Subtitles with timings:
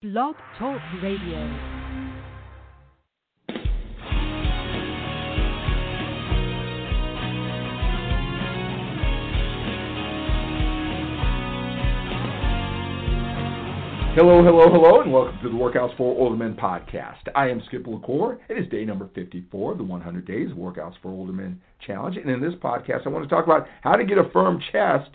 [0.00, 1.18] Blog Talk Radio.
[14.14, 17.14] Hello, hello, hello, and welcome to the Workouts for Older Men podcast.
[17.34, 18.38] I am Skip LaCour.
[18.48, 22.16] It is day number 54 of the 100 Days Workouts for Older Men Challenge.
[22.18, 25.10] And in this podcast, I want to talk about how to get a firm chest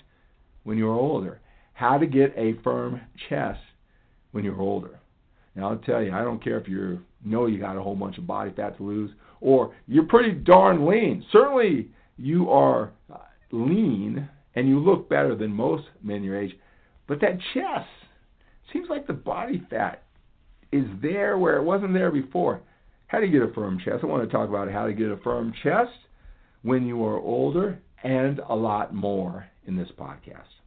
[0.63, 1.39] when you're older.
[1.71, 3.61] How to get a firm chest
[4.33, 4.99] when you're older.
[5.55, 8.17] Now I'll tell you, I don't care if you know you got a whole bunch
[8.17, 11.23] of body fat to lose or you're pretty darn lean.
[11.31, 12.91] Certainly you are
[13.51, 16.53] lean and you look better than most men your age,
[17.07, 17.87] but that chest
[18.71, 20.03] seems like the body fat
[20.71, 22.61] is there where it wasn't there before.
[23.07, 23.99] How do you get a firm chest?
[24.01, 25.91] I want to talk about how to get a firm chest
[26.63, 30.62] when you are older and a lot more in this podcast.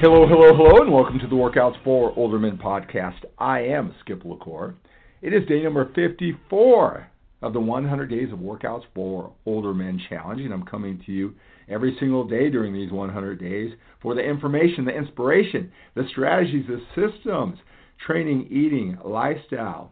[0.00, 3.18] Hello, hello, hello, and welcome to the Workouts for Older Men podcast.
[3.36, 4.76] I am Skip LaCour.
[5.22, 7.10] It is day number 54
[7.42, 11.34] of the 100 Days of Workouts for Older Men Challenge, and I'm coming to you
[11.68, 16.80] every single day during these 100 days for the information, the inspiration, the strategies, the
[16.94, 17.58] systems,
[18.06, 19.90] training, eating, lifestyle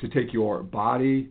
[0.00, 1.28] to take your body,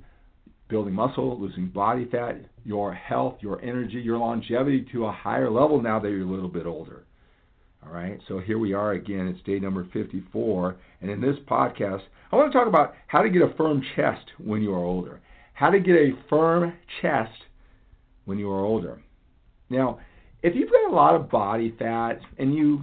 [0.67, 5.81] building muscle, losing body fat, your health, your energy, your longevity to a higher level
[5.81, 7.05] now that you're a little bit older.
[7.85, 9.27] All right, so here we are again.
[9.27, 10.75] It's day number 54.
[11.01, 14.25] And in this podcast, I want to talk about how to get a firm chest
[14.37, 15.21] when you are older.
[15.53, 17.31] How to get a firm chest
[18.25, 19.01] when you are older.
[19.69, 19.99] Now,
[20.43, 22.81] if you've got a lot of body fat, and you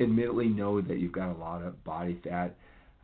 [0.00, 2.56] admittedly know that you've got a lot of body fat,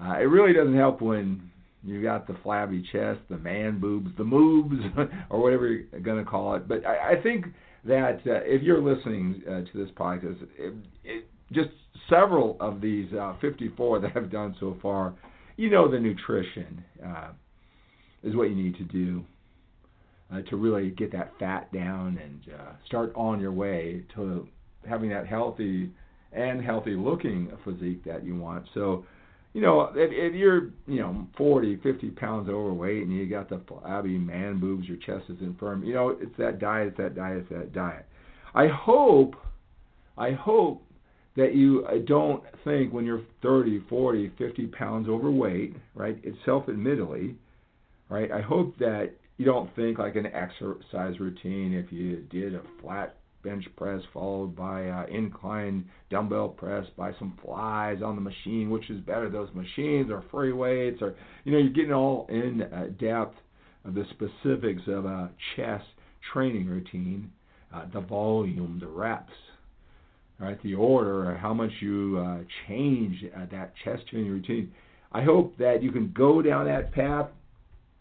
[0.03, 1.51] uh, it really doesn't help when
[1.85, 6.31] you've got the flabby chest, the man boobs, the moobs, or whatever you're going to
[6.31, 6.67] call it.
[6.67, 7.47] But I, I think
[7.87, 11.71] that uh, if you're listening uh, to this podcast, it, it, just
[12.09, 15.15] several of these uh, 54 that I've done so far,
[15.57, 17.29] you know the nutrition uh,
[18.23, 19.25] is what you need to do
[20.33, 24.47] uh, to really get that fat down and uh, start on your way to
[24.89, 25.91] having that healthy
[26.33, 28.67] and healthy looking physique that you want.
[28.75, 29.05] So
[29.53, 33.61] you know, if, if you're, you know, 40, 50 pounds overweight and you got the
[33.67, 37.39] flabby man boobs, your chest is infirm, you know, it's that diet, it's that diet,
[37.39, 38.07] it's that diet.
[38.55, 39.35] I hope,
[40.19, 40.83] I hope
[41.37, 46.19] that you uh, don't think when you're 30, 40, 50 pounds overweight, right?
[46.23, 47.37] It's self-admittedly,
[48.09, 48.33] right?
[48.33, 53.17] I hope that you don't think like an exercise routine if you did a flat
[53.47, 58.91] bench press followed by uh, incline dumbbell press by some flies on the machine, which
[58.91, 61.15] is better, those machines or free weights or
[61.45, 63.37] you know you're getting all in uh, depth
[63.85, 65.85] of the specifics of a chest
[66.33, 67.31] training routine,
[67.73, 69.33] uh, the volume, the reps,
[70.41, 74.73] right, the order, or how much you uh, change uh, that chest training routine.
[75.13, 77.29] I hope that you can go down that path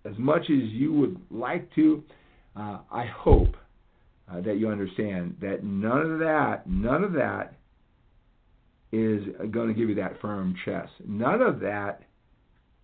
[0.05, 2.03] as much as you would like to.
[2.55, 3.55] Uh, I hope
[4.31, 7.53] uh, that you understand that none of that, none of that
[8.91, 10.91] is going to give you that firm chest.
[11.05, 12.01] None of that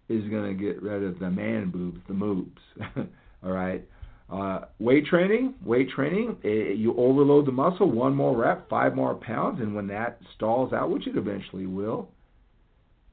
[0.10, 3.08] is going to get rid of the man boobs, the moobs.
[3.44, 3.84] All right.
[4.32, 8.96] Uh, weight training, weight training, it, eh, you overload the muscle, one more rep, five
[8.96, 12.08] more pounds, and when that stalls out, which it eventually will,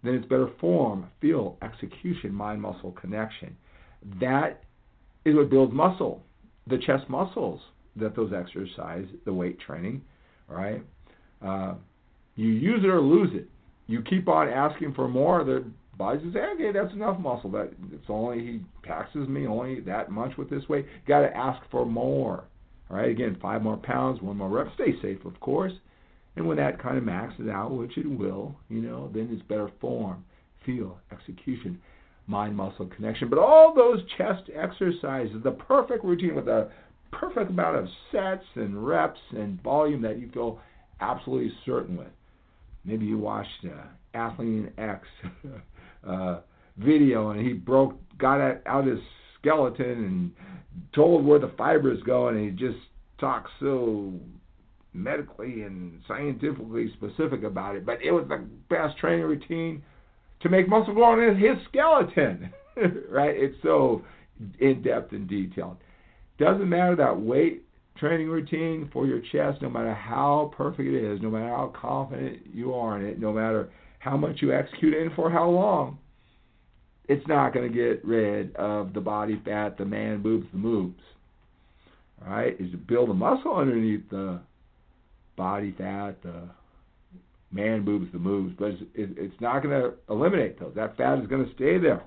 [0.04, 3.56] then it's better form, feel, execution, mind muscle connection.
[4.20, 4.62] That
[5.24, 6.22] is what builds muscle,
[6.68, 7.60] the chest muscles
[7.96, 10.02] that those exercise, the weight training,
[10.48, 10.82] right?
[11.44, 11.74] Uh,
[12.36, 13.48] you use it or lose it.
[13.86, 15.64] You keep on asking for more, the
[15.96, 17.50] body says, okay, that's enough muscle.
[17.50, 20.86] That it's only he taxes me only that much with this weight.
[21.06, 22.44] Got to ask for more.
[22.90, 24.68] All right, again, five more pounds, one more rep.
[24.74, 25.72] Stay safe, of course.
[26.36, 29.70] And when that kind of maxes out, which it will, you know, then it's better
[29.80, 30.24] form,
[30.64, 31.80] feel, execution,
[32.28, 33.28] mind muscle connection.
[33.28, 36.70] But all those chest exercises, the perfect routine with a
[37.12, 40.60] perfect amount of sets and reps and volume that you feel
[41.00, 42.08] absolutely certain with.
[42.84, 45.06] Maybe you watched uh, Athlean X
[46.06, 46.40] uh,
[46.76, 49.00] video and he broke, got out his
[49.40, 50.32] skeleton and
[50.94, 52.78] told where the fibers go, and he just
[53.20, 54.12] talks so
[54.92, 57.84] medically and scientifically specific about it.
[57.84, 59.82] But it was the best training routine
[60.40, 62.50] to make muscle grow in his skeleton,
[63.10, 63.34] right?
[63.36, 64.04] It's so
[64.60, 65.78] in depth and detailed.
[66.38, 67.64] Doesn't matter that weight
[67.98, 72.38] training routine for your chest, no matter how perfect it is, no matter how confident
[72.52, 75.98] you are in it, no matter how much you execute it and for how long.
[77.08, 80.94] it's not going to get rid of the body fat, the man boobs, the moobs.
[82.24, 84.40] All right, is to build a muscle underneath the
[85.36, 86.48] body fat, the
[87.50, 90.72] man boobs, the moobs, but it's, it's not going to eliminate those.
[90.74, 92.02] That fat is going to stay there.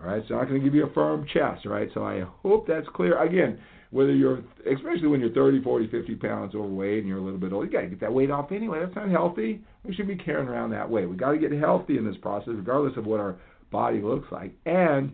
[0.00, 1.66] All right, it's not going to give you a firm chest.
[1.66, 3.22] All right, so I hope that's clear.
[3.22, 3.58] Again,
[3.90, 4.42] whether you're,
[4.72, 7.72] especially when you're 30, 40, 50 pounds overweight and you're a little bit old, you
[7.72, 8.80] got to get that weight off anyway.
[8.80, 9.60] That's not healthy.
[9.84, 11.06] We should be carrying around that weight.
[11.06, 13.36] We got to get healthy in this process, regardless of what our
[13.70, 14.52] body looks like.
[14.64, 15.12] And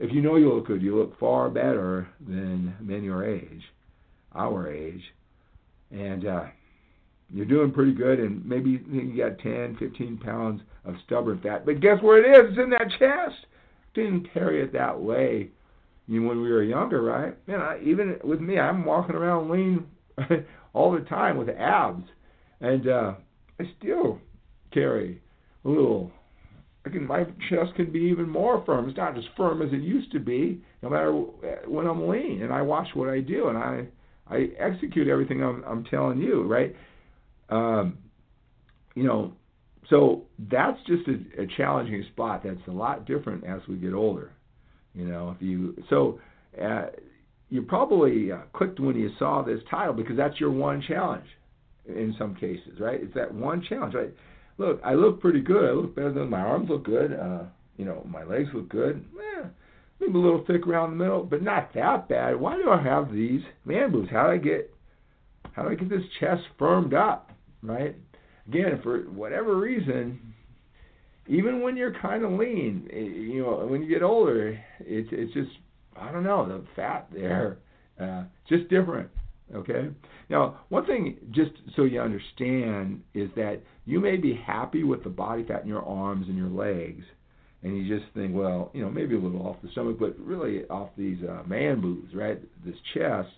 [0.00, 3.62] if you know you look good, you look far better than men your age,
[4.34, 5.02] our age,
[5.90, 6.44] and uh,
[7.32, 8.18] you're doing pretty good.
[8.18, 12.50] And maybe you got 10, 15 pounds of stubborn fat, but guess where it is?
[12.50, 13.46] It's in that chest.
[13.94, 15.50] Didn't carry it that way.
[16.06, 17.36] You when we were younger, right?
[17.46, 19.86] Man, I, even with me, I'm walking around lean
[20.72, 22.04] all the time with abs,
[22.60, 23.14] and uh,
[23.60, 24.18] I still
[24.72, 25.20] carry
[25.64, 26.10] a little
[26.84, 28.88] I can my chest can be even more firm.
[28.88, 31.12] It's not as firm as it used to be, no matter
[31.66, 33.86] when I'm lean and I watch what I do and I
[34.28, 36.74] I execute everything I'm I'm telling you, right?
[37.50, 37.98] Um,
[38.94, 39.32] you know,
[39.90, 42.42] so that's just a, a challenging spot.
[42.44, 44.32] That's a lot different as we get older.
[44.94, 46.20] You know, if you so
[46.60, 46.86] uh,
[47.48, 51.26] you probably uh, clicked when you saw this title because that's your one challenge
[51.86, 53.00] in some cases, right?
[53.02, 54.12] It's that one challenge, right?
[54.60, 55.70] look, I look pretty good.
[55.70, 57.12] I look better than my arms look good.
[57.12, 57.44] Uh,
[57.76, 59.04] you know, my legs look good.
[59.18, 59.46] Eh,
[59.98, 62.38] maybe a little thick around the middle, but not that bad.
[62.38, 64.10] Why do I have these man boobs?
[64.10, 64.72] How do I get
[65.52, 67.32] how do I get this chest firmed up?
[67.62, 67.96] Right?
[68.50, 70.18] Again, for whatever reason,
[71.28, 75.32] even when you're kind of lean, eh, you know, when you get older, it's it's
[75.32, 75.50] just
[75.96, 77.58] I don't know the fat there,
[78.00, 79.08] uh, just different.
[79.54, 79.88] Okay?
[80.28, 85.10] Now, one thing, just so you understand, is that you may be happy with the
[85.10, 87.04] body fat in your arms and your legs,
[87.62, 90.64] and you just think, well, you know, maybe a little off the stomach, but really
[90.68, 92.40] off these uh, man boobs, right?
[92.64, 93.28] This chest.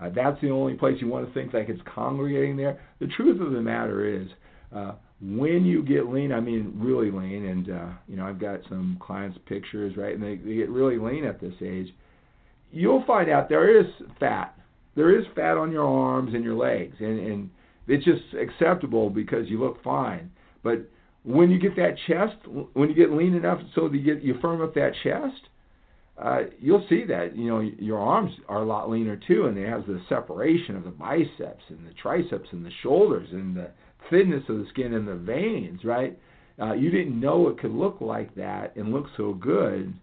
[0.00, 2.80] Uh, that's the only place you want to think like it's congregating there.
[3.00, 4.28] The truth of the matter is,
[4.74, 8.60] uh, when you get lean, I mean really lean, and uh, you know I've got
[8.68, 11.88] some clients' pictures, right, and they, they get really lean at this age.
[12.70, 13.86] You'll find out there is
[14.20, 14.54] fat
[14.98, 17.50] there is fat on your arms and your legs, and, and
[17.86, 20.28] it's just acceptable because you look fine.
[20.64, 20.90] But
[21.22, 22.36] when you get that chest,
[22.72, 25.48] when you get lean enough so that you get you firm up that chest,
[26.20, 29.68] uh, you'll see that you know your arms are a lot leaner too, and it
[29.68, 33.70] has the separation of the biceps and the triceps and the shoulders and the
[34.10, 35.84] thinness of the skin and the veins.
[35.84, 36.18] Right?
[36.60, 39.94] Uh, you didn't know it could look like that and look so good,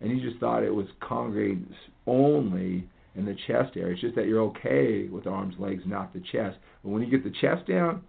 [0.00, 1.66] and you just thought it was congregated
[2.06, 2.86] only
[3.16, 3.92] in the chest area.
[3.92, 6.58] It's just that you're okay with arms, legs, not the chest.
[6.82, 8.02] But when you get the chest down,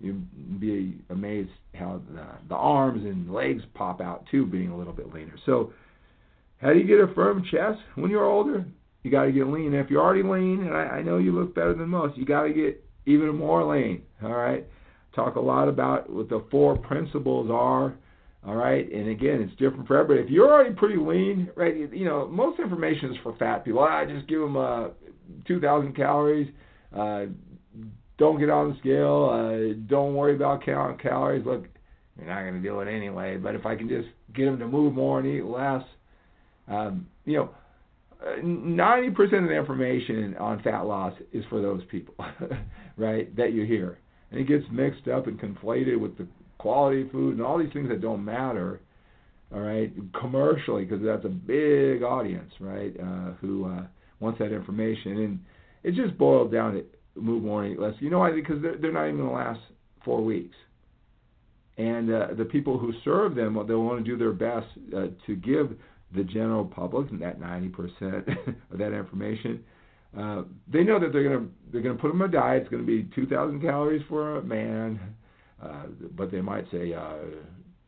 [0.00, 4.92] you'd be amazed how the, the arms and legs pop out too, being a little
[4.92, 5.36] bit leaner.
[5.46, 5.72] So,
[6.58, 8.64] how do you get a firm chest when you're older?
[9.02, 9.74] You got to get lean.
[9.74, 12.42] If you're already lean, and I, I know you look better than most, you got
[12.42, 14.02] to get even more lean.
[14.22, 14.66] All right.
[15.14, 17.94] Talk a lot about what the four principles are
[18.46, 20.24] all right, and again, it's different for everybody.
[20.24, 23.80] If you're already pretty lean, right, you know, most information is for fat people.
[23.80, 24.88] I just give them uh,
[25.46, 26.48] 2,000 calories.
[26.96, 27.26] Uh,
[28.16, 29.28] don't get on the scale.
[29.30, 31.44] Uh, don't worry about counting calories.
[31.44, 31.66] Look,
[32.16, 33.36] you're not going to do it anyway.
[33.36, 35.82] But if I can just get them to move more and eat less,
[36.68, 37.50] um, you know,
[38.42, 42.14] 90% of the information on fat loss is for those people,
[42.96, 43.98] right, that you hear.
[44.30, 46.26] And it gets mixed up and conflated with the
[46.58, 48.80] quality food and all these things that don't matter
[49.54, 53.82] all right commercially because that's a big audience right uh, who uh,
[54.20, 55.18] wants that information.
[55.18, 55.40] And
[55.84, 57.94] it just boils down to move more eat less.
[58.00, 58.32] You know why?
[58.32, 59.60] Because they're, they're not even going to last
[60.04, 60.56] four weeks.
[61.78, 65.36] And uh, the people who serve them they'll want to do their best uh, to
[65.36, 65.76] give
[66.14, 68.28] the general public and that 90%
[68.72, 69.62] of that information
[70.16, 72.62] uh, they know that they're going to they're going to put them on a diet.
[72.62, 74.98] It's going to be 2,000 calories for a man,
[75.62, 75.84] uh,
[76.16, 77.16] but they might say uh,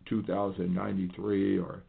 [0.08, 1.82] 2093 or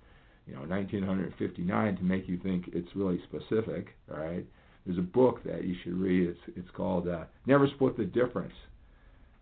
[0.47, 3.87] you know 1959 to make you think it's really specific.
[4.11, 4.45] All right.
[4.85, 6.29] There's a book that you should read.
[6.29, 8.53] It's it's called uh, Never Split the Difference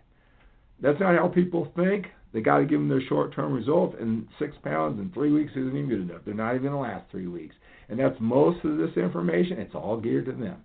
[0.80, 2.06] That's not how people think.
[2.32, 5.68] They got to give them their short-term results, and six pounds in three weeks isn't
[5.68, 6.20] even good enough.
[6.24, 7.54] They're not even going to last three weeks,
[7.88, 9.58] and that's most of this information.
[9.58, 10.62] It's all geared to them.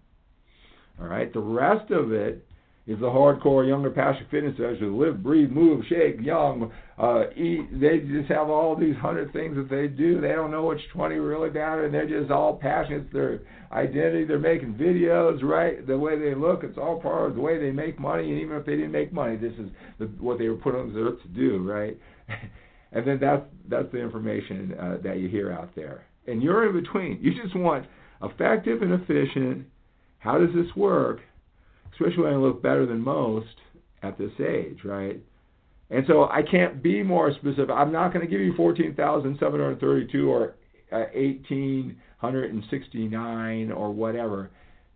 [0.99, 1.31] All right.
[1.33, 2.45] The rest of it
[2.85, 7.79] is the hardcore younger passion fitness who live, breathe, move, shake, young, uh, eat.
[7.79, 10.19] They just have all these hundred things that they do.
[10.19, 13.11] They don't know which twenty really matter, and they're just all passionate.
[13.13, 13.39] Their
[13.71, 14.25] identity.
[14.25, 15.85] They're making videos, right?
[15.87, 18.29] The way they look, it's all part of the way they make money.
[18.29, 20.93] And even if they didn't make money, this is the, what they were put on
[20.93, 21.97] the earth to do, right?
[22.91, 26.05] and then that's that's the information uh, that you hear out there.
[26.27, 27.19] And you're in between.
[27.21, 27.85] You just want
[28.21, 29.67] effective and efficient.
[30.19, 31.19] How does this work?
[31.93, 33.55] Especially when I look better than most
[34.01, 35.21] at this age, right?
[35.89, 37.69] And so I can't be more specific.
[37.69, 40.55] I'm not going to give you 14,732 or
[40.91, 44.49] uh, 1,869 or whatever,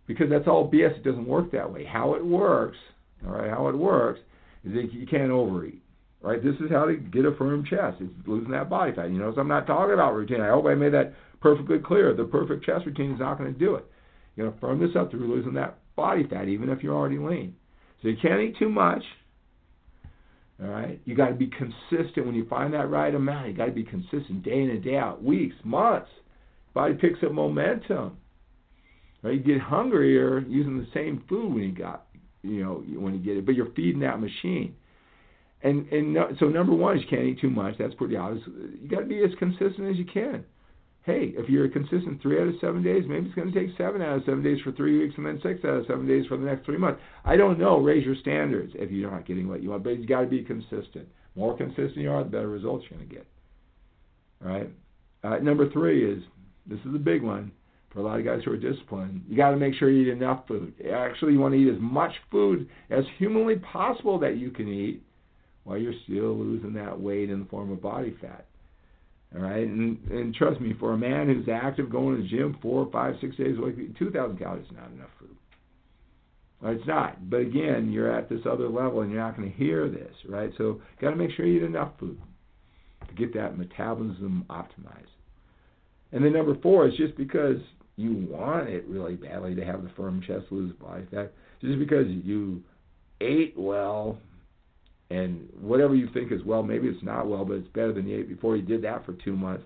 [0.06, 0.96] because that's all BS.
[0.96, 1.84] It doesn't work that way.
[1.84, 2.78] How it works,
[3.26, 4.20] all right, how it works
[4.64, 5.80] is that you can't overeat,
[6.20, 6.42] right?
[6.42, 7.98] This is how to get a firm chest.
[8.00, 9.10] It's losing that body fat.
[9.10, 10.40] You know, so I'm not talking about routine.
[10.40, 12.12] I hope I made that perfectly clear.
[12.14, 13.84] The perfect chest routine is not going to do it.
[14.34, 17.18] You're going to firm this up through losing that body fat, even if you're already
[17.18, 17.56] lean.
[18.00, 19.02] So you can't eat too much.
[20.62, 23.48] All right, you got to be consistent when you find that right amount.
[23.48, 26.08] You got to be consistent day in and day out, weeks, months.
[26.72, 28.16] Body picks up momentum.
[29.22, 32.06] Right, you get hungrier using the same food when you got,
[32.42, 34.74] you know, when you get it, but you're feeding that machine.
[35.62, 37.74] And and no, so number one is you can't eat too much.
[37.78, 38.46] That's pretty obvious.
[38.80, 40.44] You got to be as consistent as you can
[41.08, 44.02] hey, if you're consistent three out of seven days, maybe it's going to take seven
[44.02, 46.36] out of seven days for three weeks and then six out of seven days for
[46.36, 47.00] the next three months.
[47.24, 47.78] I don't know.
[47.78, 50.42] Raise your standards if you're not getting what you want, but you've got to be
[50.42, 51.08] consistent.
[51.34, 53.26] more consistent you are, the better results you're going to get.
[54.44, 54.70] All right.
[55.24, 56.22] Uh, number three is
[56.66, 57.52] this is a big one
[57.90, 59.24] for a lot of guys who are disciplined.
[59.26, 60.74] You got to make sure you eat enough food.
[60.92, 65.02] Actually, you want to eat as much food as humanly possible that you can eat
[65.64, 68.44] while you're still losing that weight in the form of body fat.
[69.34, 72.56] All right, and and trust me, for a man who's active, going to the gym
[72.62, 75.36] four, five, six days a week, two thousand calories is not enough food.
[76.62, 77.28] It's not.
[77.28, 80.50] But again, you're at this other level, and you're not going to hear this, right?
[80.58, 82.18] So, got to make sure you eat enough food
[83.06, 85.12] to get that metabolism optimized.
[86.12, 87.58] And then number four is just because
[87.96, 92.06] you want it really badly to have the firm chest, lose body fat, just because
[92.08, 92.62] you
[93.20, 94.18] ate well
[95.10, 98.18] and whatever you think is well, maybe it's not well, but it's better than you
[98.18, 99.64] ate before you did that for two months.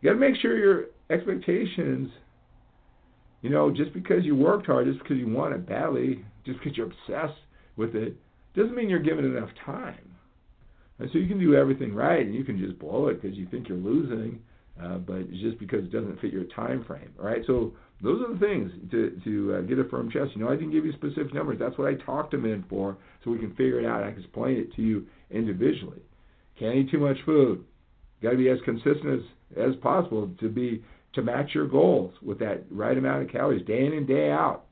[0.00, 2.10] You got to make sure your expectations,
[3.40, 6.76] you know, just because you worked hard, just because you want it badly, just because
[6.76, 7.40] you're obsessed
[7.76, 8.16] with it,
[8.54, 10.10] doesn't mean you're given enough time.
[10.98, 13.46] And so you can do everything right, and you can just blow it because you
[13.50, 14.40] think you're losing,
[14.82, 17.12] uh, but it's just because it doesn't fit your time frame.
[17.18, 17.42] right?
[17.46, 17.72] so
[18.02, 20.32] those are the things to to uh, get a firm chest.
[20.34, 21.58] You know, I didn't give you specific numbers.
[21.58, 24.02] That's what I talked them in for, so we can figure it out.
[24.02, 26.02] I can explain it to you individually.
[26.58, 27.64] Can't eat too much food.
[28.22, 30.84] Got to be as consistent as as possible to be
[31.14, 34.64] to match your goals with that right amount of calories day in and day out.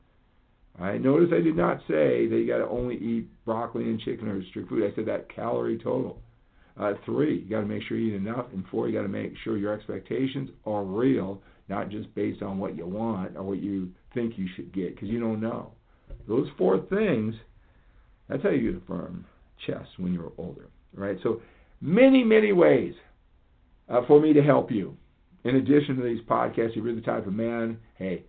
[0.79, 4.29] I notice I did not say that you got to only eat broccoli and chicken
[4.29, 4.91] or strict food.
[4.91, 6.21] I said that calorie total.
[6.77, 9.09] Uh, three, you got to make sure you eat enough, and four, you got to
[9.09, 13.59] make sure your expectations are real not just based on what you want or what
[13.59, 15.73] you think you should get, because you don't know.
[16.29, 17.35] Those four things,
[18.29, 19.25] that's how you get a firm
[19.67, 21.19] chest when you're older, right?
[21.23, 21.41] So,
[21.81, 22.95] many, many ways
[23.89, 24.97] uh, for me to help you.
[25.45, 28.25] In addition to these podcasts, you're the type of man, hey,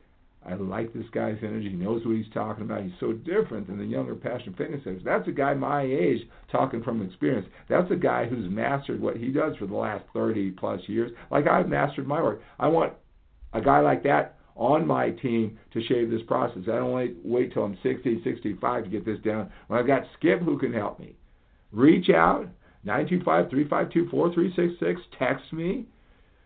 [0.48, 1.70] I like this guy's energy.
[1.70, 2.84] He knows what he's talking about.
[2.84, 5.00] He's so different than the younger passion fitness guys.
[5.04, 7.48] That's a guy my age talking from experience.
[7.68, 11.48] That's a guy who's mastered what he does for the last 30 plus years, like
[11.48, 12.42] I've mastered my work.
[12.60, 12.94] I want
[13.55, 16.63] a guy like that on my team to shave this process.
[16.63, 16.93] I don't
[17.24, 19.51] wait, till I'm 60, 65 to get this down.
[19.67, 21.15] When I've got Skip who can help me
[21.71, 22.47] reach out
[22.85, 24.97] 925-352-4366.
[25.17, 25.85] Text me.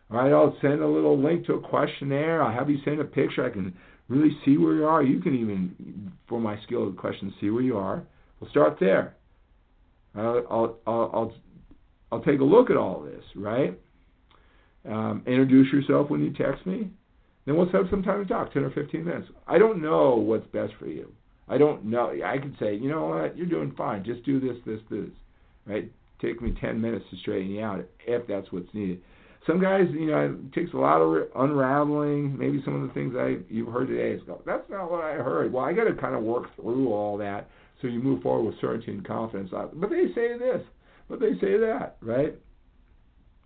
[0.09, 2.41] All right, I'll send a little link to a questionnaire.
[2.41, 3.45] I'll have you send a picture.
[3.45, 3.75] I can
[4.07, 5.03] really see where you are.
[5.03, 8.01] You can even, for my skill questions, see where you are.
[8.39, 9.13] We'll start there.
[10.15, 11.33] I'll, I'll, I'll,
[12.11, 13.79] I'll take a look at all this, right?
[14.89, 16.89] Um, introduce yourself when you text me.
[17.46, 19.27] Then we'll set up some time to talk, 10 or 15 minutes.
[19.48, 21.12] I don't know what's best for you.
[21.48, 22.13] I don't know.
[22.24, 24.03] I could say, you know what, you're doing fine.
[24.03, 25.10] Just do this, this, this.
[25.65, 25.91] Right?
[26.22, 29.01] Take me 10 minutes to straighten you out if that's what's needed.
[29.48, 32.38] Some guys, you know, it takes a lot of unraveling.
[32.38, 35.13] Maybe some of the things I you've heard today is go, that's not what I
[35.13, 35.51] heard.
[35.51, 37.50] Well, I got to kind of work through all that
[37.81, 39.51] so you move forward with certainty and confidence.
[39.55, 40.62] Uh, but they say this,
[41.08, 42.36] but they say that, right?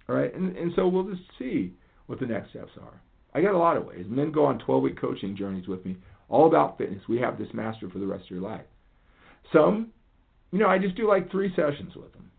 [0.09, 1.73] All right, and and so we'll just see
[2.07, 2.99] what the next steps are.
[3.33, 4.05] I got a lot of ways.
[4.07, 5.97] Men go on 12 week coaching journeys with me,
[6.29, 7.01] all about fitness.
[7.07, 8.65] We have this mastered for the rest of your life.
[9.51, 9.89] Some,
[10.51, 12.29] you know, I just do like three sessions with them,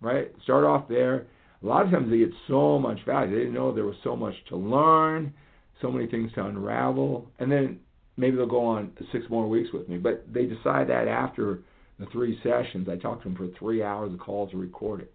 [0.00, 0.32] right?
[0.44, 1.26] Start off there.
[1.62, 3.32] A lot of times they get so much value.
[3.32, 5.32] They didn't know there was so much to learn,
[5.80, 7.78] so many things to unravel, and then
[8.16, 9.98] maybe they'll go on six more weeks with me.
[9.98, 11.60] But they decide that after
[11.98, 14.12] the three sessions, I talk to them for three hours.
[14.12, 15.08] The calls are recorded.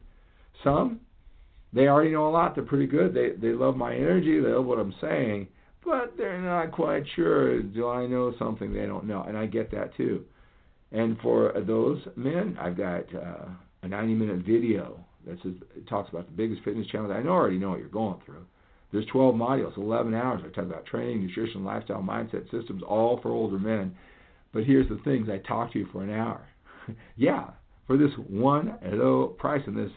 [0.63, 1.01] Some
[1.73, 2.55] they already know a lot.
[2.55, 3.13] They're pretty good.
[3.13, 4.39] They they love my energy.
[4.39, 5.47] They love what I'm saying,
[5.85, 7.61] but they're not quite sure.
[7.61, 9.23] Do I know something they don't know?
[9.23, 10.23] And I get that too.
[10.91, 13.45] And for those men, I've got uh,
[13.83, 17.13] a 90 minute video that says it talks about the biggest fitness challenge.
[17.13, 18.45] I already know what you're going through.
[18.91, 20.41] There's 12 modules, 11 hours.
[20.45, 23.95] I talk about training, nutrition, lifestyle, mindset systems, all for older men.
[24.53, 26.41] But here's the things: I talk to you for an hour.
[27.17, 27.49] yeah,
[27.85, 29.91] for this one low price and this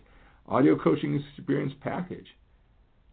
[0.51, 2.27] audio coaching experience package.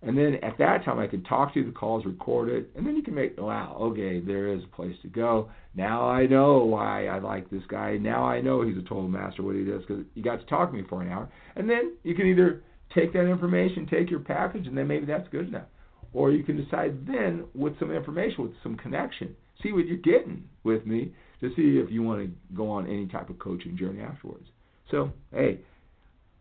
[0.02, 1.66] And then at that time, I can talk to you.
[1.66, 4.96] The call is recorded, and then you can make, wow, okay, there is a place
[5.02, 5.50] to go.
[5.76, 7.98] Now I know why I like this guy.
[7.98, 10.70] Now I know he's a total master what he does because you got to talk
[10.70, 11.30] to me for an hour.
[11.56, 12.62] And then you can either
[12.94, 15.68] take that information, take your package, and then maybe that's good enough.
[16.14, 20.44] Or you can decide then with some information, with some connection, see what you're getting
[20.64, 24.02] with me to see if you want to go on any type of coaching journey
[24.02, 24.46] afterwards.
[24.92, 25.60] So, hey,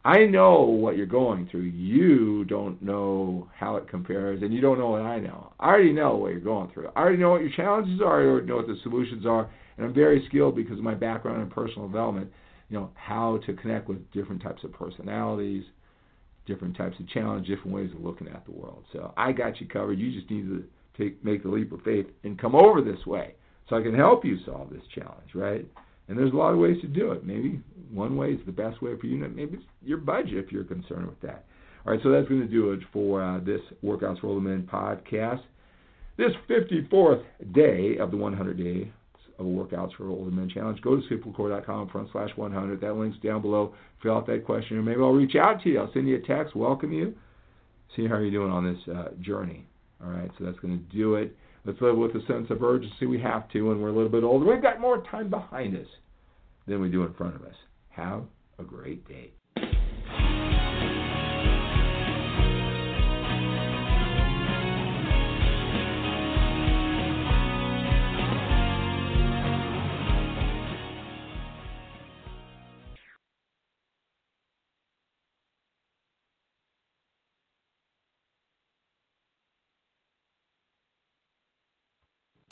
[0.06, 1.62] I know what you're going through.
[1.62, 5.52] You don't know how it compares, and you don't know what I know.
[5.58, 6.90] I already know what you're going through.
[6.94, 8.22] I already know what your challenges are.
[8.22, 11.42] I already know what the solutions are, and I'm very skilled because of my background
[11.42, 12.30] in personal development.
[12.68, 15.64] You know how to connect with different types of personalities,
[16.46, 18.84] different types of challenges, different ways of looking at the world.
[18.92, 19.98] So I got you covered.
[19.98, 20.62] You just need to
[20.96, 23.34] take make the leap of faith and come over this way,
[23.68, 25.66] so I can help you solve this challenge, right?
[26.08, 27.26] And there's a lot of ways to do it.
[27.26, 29.16] Maybe one way is the best way for you.
[29.16, 31.44] Maybe it's your budget if you're concerned with that.
[31.84, 34.68] All right, so that's going to do it for uh, this Workouts for Older Men
[34.70, 35.42] podcast.
[36.16, 38.92] This 54th day of the 100 day
[39.38, 40.80] of Workouts for Older Men challenge.
[40.80, 42.80] Go to skiplacour.com front slash 100.
[42.80, 43.74] That link's down below.
[44.02, 44.82] Fill out that questionnaire.
[44.82, 45.80] Maybe I'll reach out to you.
[45.80, 47.14] I'll send you a text, welcome you,
[47.94, 49.66] see how you're doing on this uh, journey.
[50.02, 51.36] All right, so that's going to do it.
[51.64, 53.06] Let's live with a sense of urgency.
[53.06, 54.46] We have to when we're a little bit older.
[54.46, 55.86] We've got more time behind us
[56.66, 57.54] than we do in front of us.
[57.88, 58.22] Have
[58.58, 59.32] a great day.